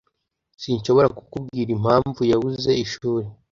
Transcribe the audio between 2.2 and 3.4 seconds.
yabuze ishuri.